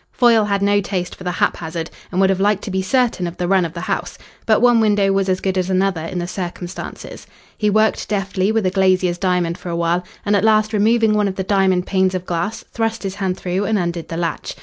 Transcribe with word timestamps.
Foyle 0.11 0.45
had 0.45 0.63
no 0.63 0.81
taste 0.81 1.13
for 1.13 1.23
the 1.23 1.33
haphazard, 1.33 1.91
and 2.11 2.19
would 2.19 2.31
have 2.31 2.39
liked 2.39 2.63
to 2.63 2.71
be 2.71 2.81
certain 2.81 3.27
of 3.27 3.37
the 3.37 3.47
run 3.47 3.65
of 3.65 3.73
the 3.73 3.81
house. 3.81 4.17
But 4.47 4.59
one 4.59 4.79
window 4.79 5.11
was 5.11 5.29
as 5.29 5.39
good 5.39 5.59
as 5.59 5.69
another 5.69 6.01
in 6.01 6.17
the 6.17 6.25
circumstances. 6.27 7.27
He 7.55 7.69
worked 7.69 8.09
deftly 8.09 8.51
with 8.51 8.65
a 8.65 8.71
glazier's 8.71 9.19
diamond 9.19 9.59
for 9.59 9.69
a 9.69 9.75
while, 9.75 10.03
and 10.25 10.35
at 10.35 10.43
last 10.43 10.73
removing 10.73 11.13
one 11.13 11.27
of 11.27 11.35
the 11.35 11.43
diamond 11.43 11.85
panes 11.85 12.15
of 12.15 12.25
glass 12.25 12.63
thrust 12.71 13.03
his 13.03 13.13
hand 13.13 13.37
through 13.37 13.65
and 13.65 13.77
undid 13.77 14.07
the 14.07 14.17
latch. 14.17 14.55